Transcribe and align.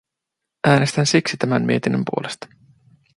Äänestän 0.67 1.05
siksi 1.05 1.37
tämän 1.37 1.65
mietinnön 1.65 2.03
puolesta. 2.05 2.47